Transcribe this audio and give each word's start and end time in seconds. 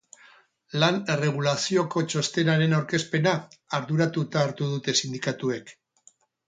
Lan 0.83 0.95
erregulazioko 1.15 2.03
txostenaren 2.13 2.75
aurkezpena 2.79 3.35
arduratuta 3.81 4.45
hartu 4.47 4.75
dute 4.75 5.01
sindikatuek. 5.03 5.73